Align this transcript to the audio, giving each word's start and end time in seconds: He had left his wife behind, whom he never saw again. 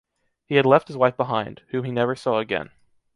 He 0.47 0.55
had 0.55 0.65
left 0.65 0.87
his 0.87 0.97
wife 0.97 1.15
behind, 1.15 1.61
whom 1.67 1.83
he 1.83 1.91
never 1.91 2.15
saw 2.15 2.39
again. 2.39 2.71